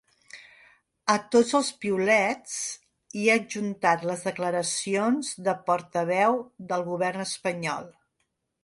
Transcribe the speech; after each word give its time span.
A 1.15 1.17
tots 1.35 1.51
els 1.59 1.69
piulets 1.83 2.55
hi 3.21 3.27
ha 3.27 3.35
adjuntat 3.43 4.09
les 4.13 4.27
declaracions 4.31 5.31
de 5.49 5.57
portaveu 5.71 6.45
del 6.73 6.89
govern 6.93 7.29
espanyol. 7.31 7.89